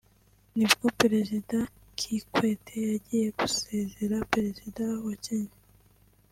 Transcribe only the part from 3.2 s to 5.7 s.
gusezera Perezida wa Kenya